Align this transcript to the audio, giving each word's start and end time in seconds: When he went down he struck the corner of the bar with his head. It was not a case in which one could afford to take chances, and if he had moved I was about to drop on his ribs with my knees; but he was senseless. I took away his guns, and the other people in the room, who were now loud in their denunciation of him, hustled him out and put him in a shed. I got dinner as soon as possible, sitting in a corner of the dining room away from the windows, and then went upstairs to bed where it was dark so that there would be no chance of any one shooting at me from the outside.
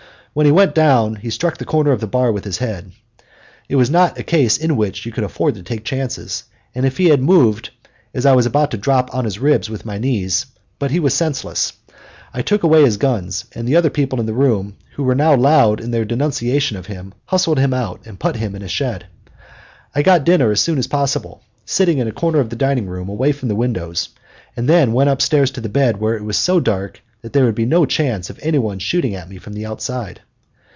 When 0.33 0.45
he 0.45 0.51
went 0.53 0.73
down 0.73 1.17
he 1.17 1.29
struck 1.29 1.57
the 1.57 1.65
corner 1.65 1.91
of 1.91 1.99
the 1.99 2.07
bar 2.07 2.31
with 2.31 2.45
his 2.45 2.59
head. 2.59 2.93
It 3.67 3.75
was 3.75 3.89
not 3.89 4.17
a 4.17 4.23
case 4.23 4.55
in 4.55 4.77
which 4.77 5.05
one 5.05 5.11
could 5.11 5.25
afford 5.25 5.55
to 5.55 5.61
take 5.61 5.83
chances, 5.83 6.45
and 6.73 6.85
if 6.85 6.95
he 6.97 7.07
had 7.09 7.21
moved 7.21 7.71
I 8.25 8.31
was 8.31 8.45
about 8.45 8.71
to 8.71 8.77
drop 8.77 9.13
on 9.13 9.25
his 9.25 9.39
ribs 9.39 9.69
with 9.69 9.83
my 9.83 9.97
knees; 9.97 10.45
but 10.79 10.89
he 10.91 11.01
was 11.01 11.13
senseless. 11.13 11.73
I 12.33 12.41
took 12.43 12.63
away 12.63 12.83
his 12.85 12.95
guns, 12.95 13.43
and 13.53 13.67
the 13.67 13.75
other 13.75 13.89
people 13.89 14.21
in 14.21 14.25
the 14.25 14.31
room, 14.31 14.77
who 14.95 15.03
were 15.03 15.15
now 15.15 15.35
loud 15.35 15.81
in 15.81 15.91
their 15.91 16.05
denunciation 16.05 16.77
of 16.77 16.85
him, 16.85 17.13
hustled 17.25 17.59
him 17.59 17.73
out 17.73 17.99
and 18.05 18.17
put 18.17 18.37
him 18.37 18.55
in 18.55 18.61
a 18.61 18.69
shed. 18.69 19.07
I 19.93 20.01
got 20.01 20.23
dinner 20.23 20.49
as 20.53 20.61
soon 20.61 20.77
as 20.77 20.87
possible, 20.87 21.41
sitting 21.65 21.97
in 21.97 22.07
a 22.07 22.13
corner 22.13 22.39
of 22.39 22.49
the 22.49 22.55
dining 22.55 22.87
room 22.87 23.09
away 23.09 23.33
from 23.33 23.49
the 23.49 23.55
windows, 23.67 24.07
and 24.55 24.69
then 24.69 24.93
went 24.93 25.09
upstairs 25.09 25.51
to 25.51 25.61
bed 25.67 25.99
where 25.99 26.15
it 26.15 26.23
was 26.23 26.37
dark 26.63 27.01
so 27.03 27.07
that 27.23 27.33
there 27.33 27.45
would 27.45 27.53
be 27.53 27.67
no 27.67 27.85
chance 27.85 28.31
of 28.31 28.39
any 28.41 28.57
one 28.57 28.79
shooting 28.79 29.13
at 29.13 29.29
me 29.29 29.37
from 29.37 29.53
the 29.53 29.63
outside. 29.63 30.19